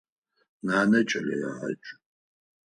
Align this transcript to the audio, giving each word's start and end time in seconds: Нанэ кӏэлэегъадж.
Нанэ 0.65 0.99
кӏэлэегъадж. 1.09 1.87